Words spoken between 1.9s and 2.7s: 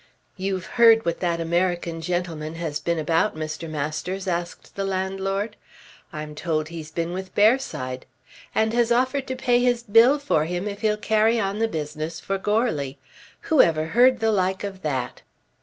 gentleman